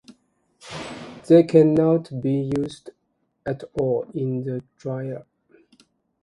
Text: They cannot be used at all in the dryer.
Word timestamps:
They 1.27 1.43
cannot 1.43 2.21
be 2.23 2.51
used 2.57 2.89
at 3.45 3.63
all 3.75 4.07
in 4.15 4.43
the 4.43 4.63
dryer. 4.75 5.27